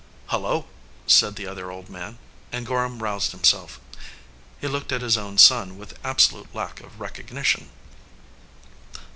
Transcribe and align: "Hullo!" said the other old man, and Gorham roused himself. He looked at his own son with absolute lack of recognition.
"Hullo!" 0.31 0.65
said 1.05 1.35
the 1.35 1.45
other 1.45 1.69
old 1.69 1.87
man, 1.87 2.17
and 2.51 2.65
Gorham 2.65 3.03
roused 3.03 3.33
himself. 3.33 3.79
He 4.59 4.65
looked 4.67 4.91
at 4.91 5.03
his 5.03 5.15
own 5.15 5.37
son 5.37 5.77
with 5.77 5.99
absolute 6.03 6.55
lack 6.55 6.79
of 6.81 6.99
recognition. 6.99 7.69